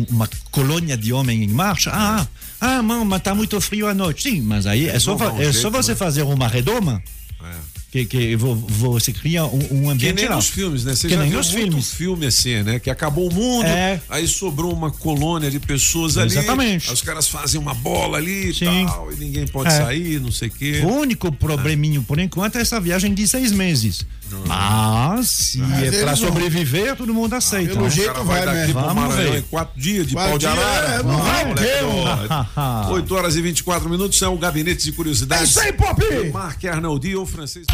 uma 0.10 0.30
colônia 0.52 0.96
de 0.98 1.12
homem 1.14 1.44
em 1.44 1.48
Marte? 1.48 1.90
Ah, 1.90 2.26
ah, 2.60 2.82
não, 2.82 3.04
mas 3.06 3.22
tá 3.22 3.36
muito 3.36 3.60
frio 3.62 3.88
à 3.88 3.94
noite. 3.94 4.24
Sim, 4.24 4.42
mas 4.42 4.66
aí 4.66 4.88
é 4.88 5.00
só, 5.00 5.18
é 5.40 5.52
só 5.52 5.70
você 5.70 5.92
né? 5.92 5.96
fazer 5.98 6.24
uma 6.24 6.48
redoma 6.48 7.02
É. 7.44 7.54
que, 7.92 8.06
que 8.06 8.36
vo- 8.36 8.56
você 8.56 9.14
cria 9.14 9.46
um, 9.46 9.58
um 9.58 9.82
Que 9.84 9.90
ambiente 9.90 10.16
nem 10.16 10.30
lá. 10.30 10.36
nos 10.38 10.48
filmes, 10.50 10.84
né? 10.84 10.96
Você 10.96 11.08
Que 11.08 11.14
já 11.14 11.20
nem 11.22 11.30
viu 11.30 11.38
nos 11.38 11.50
filmes. 11.52 11.92
filme 11.94 12.26
assim, 12.26 12.64
né? 12.64 12.80
Que 12.80 12.90
acabou 12.90 13.30
o 13.30 13.34
mundo, 13.34 13.66
É. 13.66 14.02
aí 14.10 14.28
sobrou 14.28 14.74
uma 14.74 14.90
colônia 14.92 15.52
de 15.52 15.60
pessoas 15.60 16.18
ali. 16.18 16.32
Exatamente. 16.32 16.92
Os 16.92 17.02
caras 17.02 17.28
fazem 17.28 17.60
uma 17.62 17.74
bola 17.74 18.18
ali 18.18 18.50
e 18.52 18.60
tal, 18.66 19.12
e 19.14 19.16
ninguém 19.18 19.46
pode 19.48 19.70
É. 19.70 19.78
sair, 19.78 20.20
não 20.20 20.32
sei 20.32 20.48
o 20.48 20.52
quê. 20.52 20.82
O 20.84 20.88
único 20.94 21.32
probleminho, 21.32 22.02
por 22.04 22.18
enquanto, 22.20 22.58
é 22.58 22.62
essa 22.62 22.80
viagem 22.80 23.14
de 23.14 23.28
seis 23.28 23.52
meses. 23.52 24.06
Mas, 24.46 25.28
se 25.30 25.58
Mas 25.60 25.94
é 25.94 26.06
vão- 26.06 26.16
sobreviver, 26.16 26.96
todo 26.96 27.14
mundo 27.14 27.34
aceita. 27.34 27.70
pelo 27.74 27.82
né? 27.84 27.88
O 27.88 27.90
jeito 27.92 28.14
vai 28.24 28.46
vai, 28.46 28.46
daqui 28.46 28.74
né? 28.74 28.82
pro 28.82 28.94
Vamos 28.94 29.16
ver. 29.16 29.38
em 29.38 29.42
quatro 29.44 29.80
dias 29.80 30.08
de 30.08 30.14
Quatro 30.14 30.30
pau 30.32 30.38
de 30.40 30.48
arara. 30.48 30.88
é, 30.88 30.98
lá, 31.02 31.16
vai, 31.18 31.46
moleque. 31.46 31.68
Deus. 31.80 32.90
8 32.92 33.16
horas 33.16 33.36
e 33.36 33.42
24 33.42 33.90
minutos 33.90 34.22
é 34.22 34.28
o 34.28 34.38
Gabinete 34.38 34.84
de 34.84 34.90
É 34.90 34.94
Curiosidades. 34.94 35.50
isso 35.50 35.60
aí, 35.60 35.74
Pop! 35.74 36.02
Marc 36.34 36.66
Arnoldi 36.66 37.16
ou 37.16 37.26
francês. 37.26 37.66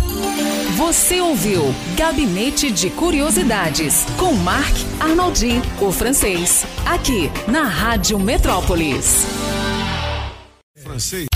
Você 0.77 1.21
ouviu 1.21 1.73
Gabinete 1.95 2.71
de 2.71 2.89
Curiosidades 2.89 4.05
com 4.17 4.33
Marc 4.33 4.75
Arnoldi, 4.99 5.61
o 5.79 5.91
francês. 5.91 6.65
Aqui 6.85 7.31
na 7.47 7.63
Rádio 7.63 8.19
Metrópolis. 8.19 9.25
Francês. 10.83 11.27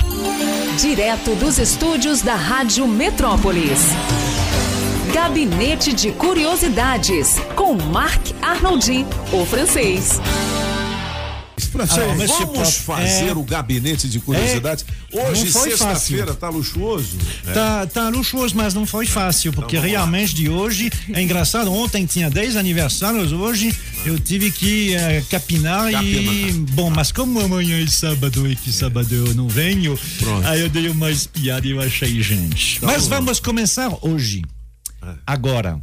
Direto 0.79 1.35
dos 1.35 1.57
estúdios 1.57 2.21
da 2.21 2.35
Rádio 2.35 2.87
Metrópolis. 2.87 3.79
Gabinete 5.21 5.93
de 5.93 6.11
Curiosidades 6.11 7.37
com 7.55 7.73
Marc 7.73 8.21
Arnoldi, 8.39 9.03
o 9.33 9.43
francês. 9.47 10.21
francês. 11.71 12.07
Ah, 12.07 12.13
Vamos 12.13 12.53
Pop, 12.53 12.71
fazer 12.83 13.29
é- 13.29 13.33
o 13.33 13.41
gabinete 13.41 14.07
de 14.07 14.19
curiosidades. 14.19 14.85
Hoje, 15.11 15.45
não 15.45 15.51
foi 15.51 15.69
sexta-feira, 15.71 16.35
tá 16.35 16.49
luxuoso. 16.49 17.17
né? 17.43 17.51
Tá, 17.51 17.87
tá 17.87 18.09
luxuoso, 18.09 18.55
mas 18.55 18.75
não 18.75 18.85
foi 18.85 19.07
fácil, 19.07 19.51
porque 19.51 19.75
Então, 19.77 19.89
realmente 19.89 20.35
de 20.35 20.49
hoje 20.49 20.91
é 21.11 21.19
engraçado. 21.19 21.73
Ontem 21.73 22.05
tinha 22.05 22.29
10 22.29 22.55
aniversários, 22.55 23.31
hoje 23.31 23.75
eu 24.05 24.19
tive 24.19 24.51
que 24.51 24.93
eh, 24.93 25.23
capinar, 25.31 25.89
e. 25.89 25.93
Capinar. 25.93 26.73
Bom, 26.73 26.91
mas 26.91 27.11
como 27.11 27.39
amanhã 27.41 27.83
é 27.83 27.87
sábado 27.87 28.47
e 28.49 28.55
que 28.55 28.71
sábado 28.71 29.11
eu 29.13 29.33
não 29.33 29.47
venho, 29.47 29.97
Pronto. 30.19 30.47
aí 30.47 30.61
eu 30.61 30.69
dei 30.69 30.87
uma 30.89 31.09
espiada 31.09 31.65
e 31.65 31.71
eu 31.71 31.81
achei 31.81 32.21
gente. 32.21 32.77
Então, 32.77 32.87
mas 32.87 33.07
vamos 33.07 33.39
começar 33.39 33.91
hoje. 34.03 34.43
É. 35.07 35.13
Agora. 35.25 35.79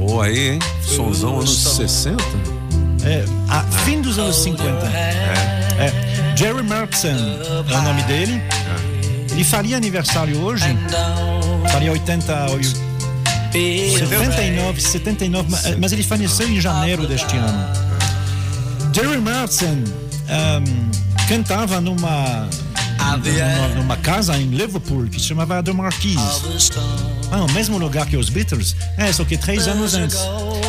Ô, 0.00 0.20
aí, 0.20 0.50
hein? 0.50 0.58
Sonzão 0.82 1.38
anos 1.38 1.58
60? 1.76 2.22
É, 3.04 3.24
a 3.48 3.62
fim 3.84 4.00
dos 4.00 4.18
anos 4.18 4.36
50. 4.36 4.86
É. 4.86 6.36
Jerry 6.36 6.62
Merckson 6.62 7.08
é 7.08 7.76
o 7.76 7.82
nome 7.82 8.02
dele. 8.04 8.40
Ele 9.32 9.44
faria 9.44 9.76
aniversário 9.76 10.40
hoje. 10.40 10.64
Faria 11.72 11.92
80. 11.92 12.50
oi- 12.52 12.62
79, 13.98 14.80
79, 14.80 15.50
ma- 15.50 15.58
mas 15.80 15.92
ele 15.92 16.02
faleceu 16.02 16.48
em 16.48 16.60
janeiro 16.60 17.06
deste 17.06 17.36
ano. 17.36 17.66
Jerry 18.92 19.18
Merckson 19.20 19.82
ahm, 20.28 20.64
cantava 21.28 21.80
numa, 21.80 22.48
numa, 23.16 23.68
numa 23.76 23.96
casa 23.96 24.36
em 24.36 24.46
Liverpool 24.46 25.06
que 25.08 25.20
se 25.20 25.26
chamava 25.26 25.62
The 25.62 25.72
Marquis. 25.72 26.16
Ah, 27.30 27.44
o 27.44 27.52
mesmo 27.52 27.78
lugar 27.78 28.06
que 28.06 28.16
os 28.16 28.28
Beatles. 28.28 28.74
É, 28.96 29.12
só 29.12 29.24
que 29.24 29.36
três 29.36 29.68
anos 29.68 29.94
antes. 29.94 30.18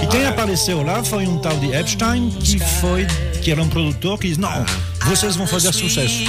E 0.04 0.08
quem 0.08 0.26
apareceu 0.26 0.84
lá 0.84 1.04
foi 1.04 1.28
um 1.28 1.38
tal 1.40 1.58
de 1.58 1.74
Epstein, 1.74 2.30
que 2.32 2.60
foi, 2.60 3.08
que 3.42 3.52
era 3.52 3.62
um 3.62 3.70
produtor 3.70 4.18
que 4.18 4.28
disse, 4.28 4.40
não, 4.40 4.66
vocês 5.06 5.36
vão 5.36 5.48
fazer 5.48 5.74
sucesso. 5.74 6.24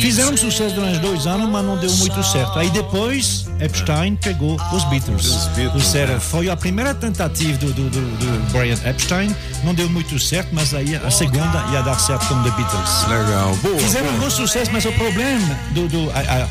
Fizeram 0.00 0.36
sucesso 0.36 0.74
durante 0.74 0.98
dois 1.00 1.26
anos, 1.26 1.48
mas 1.48 1.64
não 1.64 1.76
deu 1.76 1.90
muito 1.96 2.22
certo. 2.24 2.58
Aí 2.58 2.70
depois, 2.70 3.46
Epstein 3.60 4.16
pegou 4.16 4.56
os 4.72 4.84
Beatles. 4.84 5.26
Os 5.26 5.46
Beatles, 5.48 5.74
Ou 5.74 5.80
seja, 5.90 6.14
né? 6.14 6.20
foi 6.20 6.48
a 6.48 6.56
primeira 6.56 6.94
tentativa 6.94 7.56
do, 7.58 7.72
do, 7.72 7.90
do, 7.90 8.00
do 8.00 8.52
Brian 8.52 8.78
Epstein, 8.84 9.34
não 9.64 9.74
deu 9.74 9.88
muito 9.90 10.18
certo, 10.18 10.48
mas 10.52 10.72
aí 10.74 10.94
a 10.96 11.10
segunda 11.10 11.64
ia 11.72 11.82
dar 11.82 11.98
certo 11.98 12.26
como 12.28 12.42
The 12.44 12.50
Beatles. 12.50 13.08
Legal. 13.08 13.56
Boa. 13.56 13.78
Fizeram 13.78 14.08
um 14.14 14.18
bom 14.18 14.30
sucesso, 14.30 14.70
mas 14.72 14.84
o 14.84 14.92
problema 14.92 15.58
do. 15.72 15.88
do 15.88 16.10
a, 16.10 16.18
a, 16.20 16.48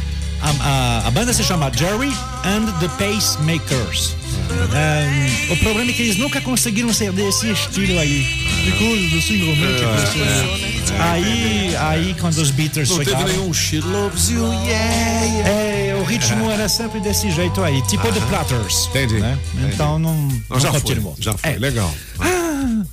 a- 0.50 1.08
a 1.08 1.12
banda 1.12 1.34
se 1.34 1.44
chama 1.44 1.72
Jerry 1.75 2.13
and 2.46 2.66
the 2.80 2.88
Pacemakers. 3.00 4.16
Um, 4.50 5.54
o 5.54 5.58
problema 5.58 5.89
é 5.89 5.94
que 5.94 6.04
eles 6.04 6.18
nunca 6.18 6.39
conseguiram 6.42 6.94
ser 6.94 7.12
desse 7.12 7.50
estilo 7.51 8.00
aí. 8.00 8.24
De 8.63 8.72
coisas 8.74 9.18
assim 9.24 9.39
românticas. 9.39 10.13
Aí, 11.00 11.75
aí, 11.75 12.15
quando 12.20 12.38
os 12.38 12.51
Beatles 12.51 12.89
Não 12.89 12.98
teve 13.00 13.12
chegaram. 13.12 13.27
nenhum 13.27 13.53
She 13.53 13.79
Loves 13.79 14.29
You, 14.29 14.46
yeah, 14.53 15.24
yeah. 15.25 15.50
É, 15.50 15.96
o 16.00 16.03
ritmo 16.03 16.50
era 16.51 16.67
sempre 16.70 17.00
desse 17.00 17.29
jeito 17.32 17.62
aí, 17.63 17.82
tipo 17.88 18.12
The 18.12 18.20
Platters. 18.22 18.88
Entendi, 18.88 19.20
né? 19.20 19.38
entendi. 19.53 19.74
Então 19.74 20.00
não, 20.00 20.15
Não, 20.15 20.41
não 20.50 20.60
já 20.60 20.72
foi, 20.72 20.82
continuou. 20.82 21.15
já 21.20 21.34
foi. 21.38 21.51
É. 21.51 21.58
Legal. 21.58 21.94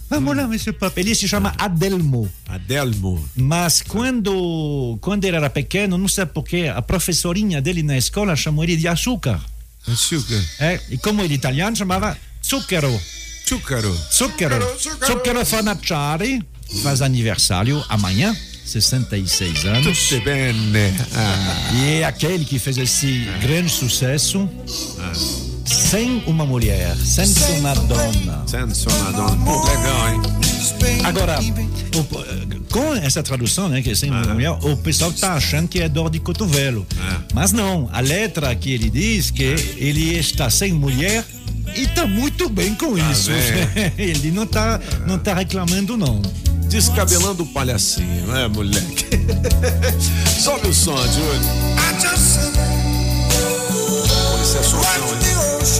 Vamos 0.08 0.36
lá, 0.36 0.44
Mr. 0.44 0.72
Pop. 0.72 0.98
Ele 1.00 1.14
se 1.14 1.26
chama 1.26 1.54
Adelmo. 1.58 2.30
Adelmo. 2.48 3.28
Mas 3.36 3.82
quando, 3.82 4.96
quando 5.00 5.24
ele 5.24 5.36
era 5.36 5.50
pequeno, 5.50 5.98
não 5.98 6.08
sei 6.08 6.26
porquê, 6.26 6.70
a 6.74 6.80
professorinha 6.82 7.60
dele 7.60 7.82
na 7.82 7.96
escola 7.96 8.36
chamou 8.36 8.64
ele 8.64 8.76
de 8.76 8.86
açúcar. 8.86 9.40
Açúcar. 9.86 10.42
É, 10.60 10.80
e 10.90 10.96
como 10.98 11.22
ele 11.22 11.34
é 11.34 11.36
italiano, 11.36 11.76
chamava 11.76 12.16
zucchero. 12.44 13.00
Chúcaro. 13.46 13.94
Zucchero. 14.10 14.56
Zucchero 15.06 15.44
Fanacciari 15.44 16.42
faz 16.82 17.02
aniversário 17.02 17.82
amanhã, 17.88 18.36
66 18.64 19.64
anos. 19.66 20.08
Tudo 20.08 20.24
bene. 20.24 20.94
Ah, 21.14 21.72
E 21.74 22.00
é 22.00 22.04
aquele 22.04 22.44
que 22.44 22.58
fez 22.58 22.76
esse 22.78 23.26
grande 23.40 23.70
sucesso 23.70 24.48
sem 25.64 26.22
uma 26.26 26.44
mulher, 26.44 26.94
senza 26.96 27.46
uma 27.58 27.74
donna. 27.74 28.42
sensacional. 28.46 29.36
Pô, 29.44 29.64
legal, 29.64 30.12
hein? 30.14 30.20
Agora, 31.04 31.38
o- 31.40 32.64
com 32.70 32.94
essa 32.96 33.22
tradução, 33.22 33.68
né, 33.68 33.80
que 33.82 33.90
é 33.90 33.94
sem 33.94 34.10
uma 34.10 34.22
mulher, 34.34 34.50
o 34.50 34.76
pessoal 34.76 35.12
tá 35.12 35.34
achando 35.34 35.68
que 35.68 35.80
é 35.80 35.88
dor 35.88 36.10
de 36.10 36.18
cotovelo. 36.18 36.86
Mas 37.32 37.52
não, 37.52 37.88
a 37.92 38.00
letra 38.00 38.54
que 38.54 38.72
ele 38.72 38.90
diz 38.90 39.30
que 39.30 39.54
ele 39.76 40.16
está 40.18 40.50
sem 40.50 40.72
mulher 40.72 41.24
e 41.76 41.86
tá 41.88 42.06
muito 42.06 42.48
bem 42.48 42.74
com 42.74 42.96
isso. 43.10 43.30
bem. 43.30 43.92
ele 43.98 44.30
não 44.32 44.46
tá, 44.46 44.80
não 45.06 45.18
tá 45.18 45.34
reclamando, 45.34 45.96
não. 45.96 46.20
Descabelando 46.68 47.44
o 47.44 47.46
palhacinho, 47.46 48.26
né, 48.26 48.48
moleque? 48.48 49.06
Sobe 50.40 50.68
o 50.68 50.74
som, 50.74 50.96
Júlio. 50.96 51.40
Esse 52.12 52.38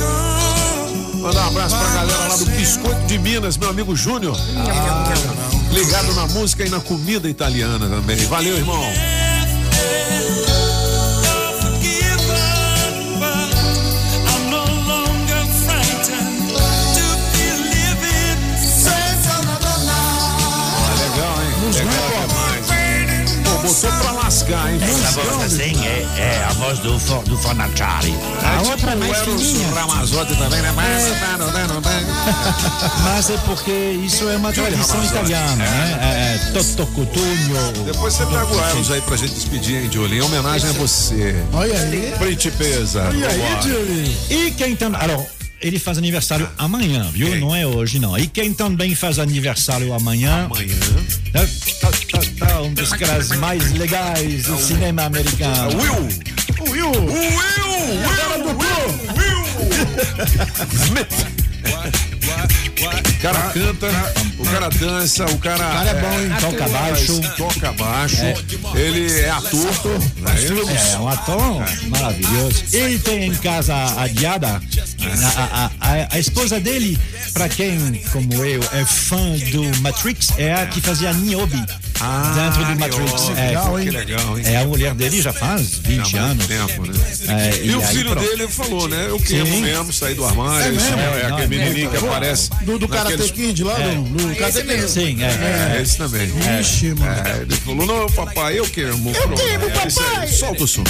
é? 0.03 0.35
Mandar 1.25 1.45
um 1.45 1.49
abraço 1.49 1.77
pra 1.77 1.89
galera 1.89 2.29
lá 2.29 2.37
do 2.37 2.45
Biscoito 2.47 3.07
de 3.07 3.19
Minas, 3.19 3.57
meu 3.57 3.71
amigo 3.71 3.97
Júnior. 3.97 4.37
Ligado 5.73 6.13
na 6.15 6.27
música 6.27 6.67
e 6.67 6.69
na 6.69 6.81
comida 6.81 7.29
italiana 7.29 7.89
também. 7.89 8.17
Valeu, 8.27 8.57
irmão. 8.57 8.83
É, 26.17 26.21
é 26.41 26.45
a 26.49 26.53
voz 26.55 26.79
do, 26.81 26.99
Fo- 26.99 27.23
do 27.23 27.37
Fonacciari. 27.39 28.15
A 28.43 28.63
outra 28.63 28.93
é 28.93 28.95
mais 28.97 29.19
fininha. 29.19 29.69
Ramazotti 29.75 30.37
também, 30.37 30.61
né? 30.63 30.73
Mas 33.05 33.31
é 33.31 33.37
porque 33.39 33.71
isso 33.73 34.29
é 34.29 34.37
uma 34.37 34.53
tradição 34.53 35.03
italiana, 35.05 35.57
né? 35.57 35.99
É, 36.01 36.49
é, 36.49 36.53
Toto 36.53 36.87
Cotugno. 36.93 37.85
Depois 37.85 38.15
você 38.15 38.25
pega 38.27 38.47
o 38.47 38.61
Eros 38.71 38.91
aí 38.91 39.01
pra 39.03 39.17
gente 39.17 39.35
despedir, 39.35 39.83
hein, 39.85 39.91
Julie? 39.93 40.19
Em 40.19 40.23
homenagem 40.23 40.71
a 40.71 40.73
você. 40.75 41.35
Olha 41.53 41.79
aí. 41.79 42.15
Principesa. 42.19 43.11
E 43.15 43.25
aí. 43.25 43.63
Julie? 43.63 44.17
E 44.31 44.51
quem 44.53 44.77
também. 44.77 45.01
Ele 45.61 45.79
faz 45.79 45.97
aniversário 45.99 46.49
amanhã, 46.59 47.11
viu? 47.11 47.29
Quem? 47.29 47.41
Não 47.41 47.55
é 47.55 47.67
hoje, 47.67 47.99
não. 47.99 48.19
E 48.19 48.27
quem 48.27 48.53
também 48.53 48.95
faz 48.95 49.19
aniversário 49.19 49.93
amanhã. 49.93 50.45
Amanhã. 50.45 50.77
Tá, 51.33 51.41
tá, 51.81 51.91
tá, 52.13 52.47
tá, 52.47 52.63
um 52.63 52.75
dos 52.75 52.91
caras 52.93 53.31
mais 53.39 53.73
legais 53.73 54.45
do 54.45 54.59
cinema 54.59 55.05
americano. 55.05 55.77
Will! 55.81 56.09
Will. 56.71 56.91
Will! 56.91 57.75
Will! 58.05 58.55
Will! 58.55 58.89
Will! 59.17 59.45
Smith! 60.87 62.14
O 62.45 63.23
cara 63.23 63.41
canta, 63.51 63.89
o 64.39 64.45
cara 64.45 64.69
dança, 64.69 65.25
o 65.27 65.39
cara. 65.39 65.57
O 65.57 65.73
cara 65.73 65.91
é 65.91 66.01
bom, 66.01 66.21
hein? 66.21 66.31
Toca 66.41 66.69
baixo. 66.69 67.21
Toca 67.37 67.73
baixo. 67.73 68.23
Ele 68.75 69.21
é 69.21 69.31
ator. 69.31 70.03
não 70.19 70.33
é 70.33 70.75
isso? 70.75 70.95
É 70.95 70.99
um 70.99 71.09
ator 71.09 71.65
maravilhoso. 71.89 72.65
Ele 72.73 72.99
tem 72.99 73.25
em 73.29 73.35
casa 73.35 73.75
a 73.75 74.07
Diada, 74.09 74.61
a, 75.37 75.43
a, 75.43 75.71
a, 75.81 76.09
a 76.11 76.19
esposa 76.19 76.61
dele, 76.61 76.99
pra 77.33 77.49
quem, 77.49 78.03
como 78.13 78.35
eu, 78.45 78.61
é 78.73 78.85
fã 78.85 79.33
do 79.51 79.81
Matrix, 79.81 80.33
é 80.39 80.55
a 80.55 80.67
que 80.67 80.81
fazia 80.81 81.13
Niobe 81.13 81.65
dentro 82.35 82.65
do 82.65 82.81
Matrix. 82.81 83.29
É, 83.37 83.47
legal, 83.49 83.79
hein? 83.79 83.85
Que 83.87 83.91
legal, 83.97 84.39
hein? 84.39 84.45
é 84.47 84.57
a 84.59 84.65
mulher 84.65 84.95
dele 84.95 85.21
já 85.23 85.33
faz 85.33 85.79
20 85.79 85.99
Há 85.99 86.03
muito 86.03 86.19
anos. 86.19 86.47
tempo, 86.47 86.87
né? 86.87 86.95
É, 87.29 87.65
E, 87.65 87.75
o 87.75 87.81
aí, 87.81 87.87
filho 87.97 88.11
pronto. 88.13 88.29
dele 88.29 88.49
falou, 88.49 88.89
né? 88.89 89.07
Eu 89.09 89.19
quero 89.19 89.47
mesmo 89.47 89.93
sair 89.93 90.15
do 90.15 90.25
armário. 90.25 90.67
É 90.67 90.71
mesmo? 90.73 90.99
é, 90.99 91.03
é 91.23 91.29
Não, 91.29 91.37
aquele 91.39 91.55
é 91.57 91.59
menininho 91.59 91.91
que 91.91 91.97
aparece. 91.97 92.51
Do, 92.63 92.79
do 92.79 92.89
Karate 92.89 93.13
naqueles- 93.17 93.31
Kid 93.33 93.65
lá, 93.65 93.75
do, 93.75 94.03
do 94.03 94.37
Karate 94.37 94.63
Kid. 94.63 94.89
Sim, 94.91 95.23
é. 95.23 95.77
É, 95.79 95.83
esse 95.83 95.97
também. 95.97 96.31
Ixi, 96.61 96.95
mano. 96.95 97.13
É, 97.29 97.43
ele 97.43 97.57
falou, 97.57 97.87
não, 97.87 98.07
papai, 98.11 98.59
eu 98.59 98.65
quero. 98.69 98.89
Eu 98.91 99.35
quero, 99.37 99.71
papai. 99.71 100.27
Solta 100.29 100.65
o 100.65 100.69
som. 100.69 100.85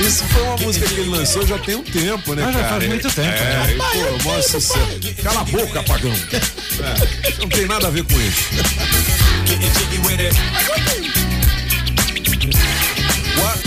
Isso 0.00 0.24
foi 0.24 0.42
uma 0.42 0.56
música 0.58 0.86
que 0.86 0.94
ele 1.00 1.08
lançou 1.10 1.46
já 1.46 1.58
tem 1.58 1.74
um 1.76 1.82
tempo, 1.82 2.34
né, 2.34 2.44
Ah, 2.46 2.52
já 2.52 2.58
cara? 2.60 2.68
faz 2.76 2.88
muito 2.88 3.08
tempo, 3.10 3.28
É, 3.28 3.66
né? 3.66 3.76
pô, 3.78 4.28
maior 4.28 4.42
sucesso. 4.42 4.74
Cala 5.22 5.40
a 5.40 5.44
boca, 5.44 5.80
apagão. 5.80 6.12
É, 6.12 7.40
não 7.40 7.48
tem 7.48 7.66
nada 7.66 7.86
a 7.88 7.90
ver 7.90 8.04
com 8.04 8.20
isso. 8.20 8.44
What? 13.38 13.65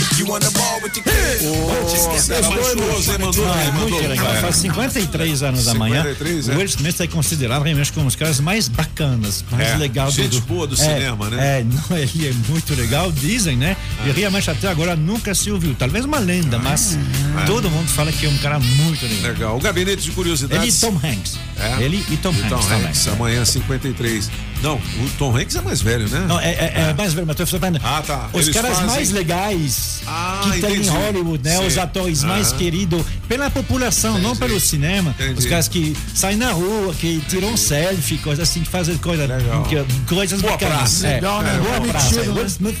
Ah, 3.46 3.54
bem, 3.54 3.68
é 3.68 3.72
muito 3.72 3.94
mandou. 3.94 4.08
legal. 4.08 4.34
É. 4.34 4.40
Faz 4.40 4.56
53 4.56 5.42
anos 5.42 5.64
da 5.64 5.74
manhã. 5.74 6.02
53, 6.02 6.48
o 6.48 6.52
é. 6.52 6.56
Will 6.56 6.66
Smith 6.66 7.00
é 7.00 7.06
considerado 7.06 7.62
realmente 7.62 7.92
como 7.92 8.04
um 8.04 8.06
dos 8.08 8.16
caras 8.16 8.40
mais 8.40 8.68
bacanas, 8.68 9.44
mais 9.50 9.68
É, 9.68 9.76
legal 9.76 10.10
gente 10.10 10.40
do, 10.40 10.46
boa 10.46 10.66
do 10.66 10.74
é, 10.74 10.78
cinema, 10.78 11.30
né? 11.30 11.60
É, 11.60 11.64
não, 11.64 11.96
ele 11.96 12.28
é 12.28 12.32
muito 12.48 12.74
legal, 12.74 13.10
dizem, 13.12 13.56
né? 13.56 13.76
E 14.04 14.10
realmente 14.10 14.50
até 14.50 14.68
agora 14.68 14.96
nunca 14.96 15.34
se 15.34 15.50
ouviu. 15.50 15.74
Talvez 15.78 16.04
uma 16.04 16.18
lenda, 16.18 16.58
mas 16.58 16.98
todo 17.46 17.70
mundo 17.70 17.88
fala 17.88 18.12
que 18.12 18.26
é 18.26 18.28
um 18.28 18.38
cara 18.38 18.58
muito 18.58 19.06
legal. 19.06 19.30
Legal. 19.30 19.56
O 19.56 19.60
gabinete 19.60 20.02
de 20.02 20.08
Ele 20.08 20.12
e 20.12 20.14
curiosidades. 20.14 20.80
Tom 20.80 21.00
Hanks. 21.02 21.38
É? 21.58 21.82
Ele 21.82 22.04
e 22.10 22.16
Tom 22.16 22.32
E 22.32 22.40
Hanks 22.40 22.48
Tom 22.48 22.58
também. 22.58 22.86
Hanks, 22.86 23.08
amanhã 23.08 23.44
53. 23.44 24.30
Não, 24.62 24.76
o 24.76 25.10
Tom 25.18 25.36
Hanks 25.36 25.56
é 25.56 25.60
mais 25.62 25.80
velho, 25.80 26.08
né? 26.08 26.24
Não, 26.28 26.38
é, 26.38 26.50
é, 26.50 26.72
é 26.90 26.94
mais 26.94 27.14
velho, 27.14 27.26
mas 27.26 27.36
tô 27.36 27.46
falando. 27.46 27.80
Ah, 27.82 28.02
tá. 28.06 28.28
Os 28.32 28.42
Eles 28.42 28.54
caras 28.54 28.72
fazem- 28.76 28.86
mais 28.86 29.10
legais 29.10 30.02
Ah, 30.06 30.40
que 30.44 30.60
tem 30.60 30.70
em 30.70 30.74
entendi. 30.80 30.88
Hollywood, 30.90 31.42
né? 31.44 31.56
Sim. 31.56 31.66
Os 31.66 31.78
atores 31.78 32.22
mais 32.24 32.48
Aham. 32.50 32.58
queridos 32.58 33.02
pela 33.28 33.48
população, 33.50 34.12
não 34.18 34.32
Entendi. 34.32 34.38
pelo 34.40 34.60
cinema. 34.60 35.14
Entendi. 35.18 35.38
Os 35.38 35.46
caras 35.46 35.66
que 35.68 35.96
saem 36.14 36.36
na 36.36 36.52
rua, 36.52 36.92
que 36.94 37.22
tiram 37.28 37.56
selfie, 37.56 38.18
coisas 38.18 38.48
assim, 38.48 38.60
que 38.60 38.68
fazem 38.68 38.96
coisa, 38.98 39.26
que- 39.68 40.04
coisas 40.14 40.40
Boa 40.42 40.52
bacanas. 40.52 40.76
praça. 40.78 41.06
É, 41.06 41.14
Legal, 41.14 41.42
né? 41.42 41.58
Boa 41.58 41.80
Permitido, 41.80 42.34
praça. 42.34 42.56
né? 42.60 42.74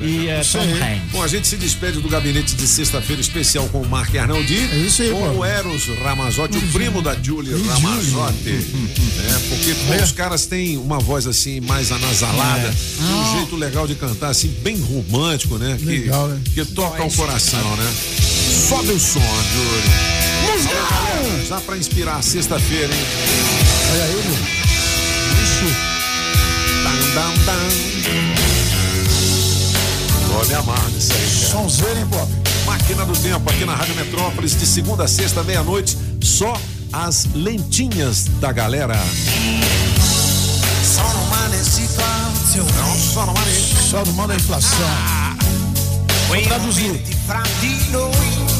E 0.00 0.28
eh, 0.28 0.42
Tom 0.50 0.58
aí. 0.60 0.72
Hanks. 0.82 1.10
Bom, 1.12 1.22
a 1.22 1.28
gente 1.28 1.46
se 1.46 1.56
despede 1.56 2.00
do 2.00 2.08
gabinete 2.08 2.54
de 2.56 2.66
sexta-feira 2.66 3.20
especial 3.22 3.68
com 3.68 3.80
o 3.80 3.88
Mark 3.88 4.14
Arnaldi. 4.16 4.68
É 4.72 4.76
isso 4.78 5.02
aí, 5.02 5.10
com 5.10 5.20
pô. 5.20 5.38
o 5.40 5.44
Eros 5.44 5.86
Ramazotti, 6.02 6.58
o 6.58 6.62
primo 6.72 7.00
da 7.00 7.14
Julie 7.20 7.52
Ramazotti. 7.68 8.94
É, 9.24 9.38
porque 9.48 9.74
pô, 9.74 10.04
os 10.04 10.12
caras 10.12 10.44
têm 10.44 10.76
uma 10.76 10.98
voz 10.98 11.26
assim 11.26 11.58
mais 11.60 11.90
anasalada, 11.90 12.68
É. 12.68 13.02
um 13.02 13.36
jeito 13.38 13.56
legal 13.56 13.86
de 13.86 13.94
cantar, 13.94 14.28
assim, 14.28 14.48
bem 14.62 14.78
romântico, 14.78 15.56
né? 15.56 15.76
Que, 15.78 15.84
Legal, 15.84 16.28
né? 16.28 16.40
que 16.54 16.62
toca 16.66 17.02
o 17.02 17.10
coração, 17.10 17.76
né? 17.76 17.94
Sobe 18.68 18.90
o 18.92 19.00
som, 19.00 19.20
Julie. 19.20 19.94
Alô, 20.50 20.62
galera, 21.22 21.44
Já 21.48 21.60
pra 21.62 21.76
inspirar 21.78 22.22
sexta-feira, 22.22 22.92
hein? 22.94 23.06
Olha 23.92 24.04
aí, 24.04 24.12
meu. 24.12 24.34
Ixi. 25.42 25.74
Dam, 26.84 27.14
dam, 27.14 27.44
dam. 27.46 28.33
Vou 30.44 30.48
me 30.48 30.54
amar 30.56 30.90
nisso 30.90 31.10
aí, 31.14 31.20
cara. 31.20 31.52
Sonzeira, 31.52 32.00
hein, 32.00 32.06
Pop? 32.10 32.30
Máquina 32.66 33.06
do 33.06 33.14
Tempo, 33.16 33.48
aqui 33.50 33.64
na 33.64 33.74
Rádio 33.74 33.94
Metrópolis, 33.94 34.54
de 34.54 34.66
segunda 34.66 35.04
a 35.04 35.08
sexta, 35.08 35.42
meia-noite, 35.42 35.96
só 36.22 36.52
as 36.92 37.26
lentinhas 37.34 38.24
da 38.40 38.52
galera. 38.52 38.94
Sono 40.84 41.22
umane 41.24 41.56
situazioni, 41.64 42.72
Não, 42.72 42.98
só 43.00 43.24
no. 43.24 43.34
Só 43.90 44.04
no 44.04 44.12
mão 44.12 44.26
da 44.26 44.34
inflação. 44.36 44.78
traduzir. 46.46 47.00
fra 47.26 47.42
di 47.62 47.90
noi, 47.90 48.10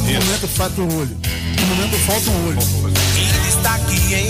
No 0.06 0.24
momento 0.24 0.48
falta 0.48 0.80
um 0.80 0.98
olho. 1.00 1.18
No 1.60 1.66
momento 1.66 1.98
falta 2.06 2.30
um 2.30 2.48
olho. 2.48 2.58
e 3.92 4.28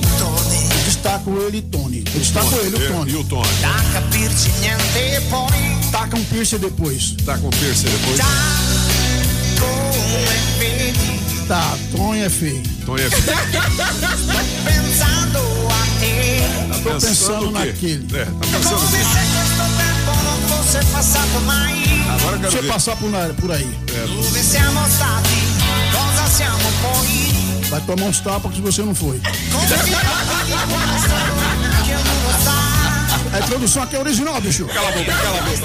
ritorni, 0.00 0.68
Destaco 0.86 1.30
ele 1.38 1.58
e 1.58 1.62
Tony. 1.62 2.04
Eu 2.14 2.18
destaco 2.20 2.54
ele, 2.56 2.76
o 2.76 2.82
E 2.82 2.88
Tony. 2.88 3.14
o 3.14 3.24
Tony? 3.24 3.48
Taca 5.90 6.16
um 6.16 6.24
piercing 6.24 6.58
depois. 6.58 7.14
Tá 7.24 7.36
com 7.38 7.48
o 7.48 7.50
piercing 7.50 7.88
depois? 7.88 8.18
come 9.58 10.58
vedi, 10.58 11.18
Tá, 11.48 11.76
Tony 11.96 12.20
é 12.20 12.28
feio. 12.30 12.62
Tony 12.84 13.02
é 13.02 13.08
pensando 14.64 15.38
te, 15.98 16.42
Tô 16.82 16.90
pensando 16.90 17.48
o 17.48 17.52
quê? 17.52 17.58
naquele. 17.66 18.16
É, 18.18 18.24
tá 18.24 18.30
pensando 18.52 18.80
mai, 21.46 21.74
Agora 22.10 22.36
eu 22.36 22.40
quero 22.40 22.52
eu 22.58 22.62
ver. 22.62 22.68
passar 22.68 22.96
por, 22.96 23.10
por 23.40 23.50
aí. 23.52 23.66
poi, 26.82 27.08
Vai 27.70 27.80
tomar 27.82 28.06
uns 28.06 28.20
tapas 28.20 28.52
que 28.52 28.60
você 28.60 28.82
não 28.82 28.94
foi. 28.94 29.20
A 33.38 33.40
introdução 33.40 33.84
aqui 33.84 33.94
é 33.94 34.00
original, 34.00 34.40
bicho. 34.40 34.66
Cala 34.66 34.88
a 34.88 34.92
boca, 34.92 35.12
cala 35.12 35.38
a 35.38 35.42
boca. 35.42 35.58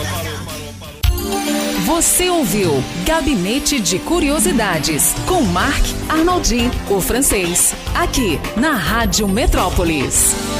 Você 1.88 2.30
ouviu 2.30 2.84
Gabinete 3.04 3.80
de 3.80 3.98
Curiosidades 3.98 5.16
com 5.26 5.42
Marc 5.42 5.84
Arnoldi, 6.08 6.70
o 6.88 7.02
francês, 7.02 7.74
aqui 7.96 8.40
na 8.56 8.74
Rádio 8.74 9.28
Metrópolis. 9.28 10.53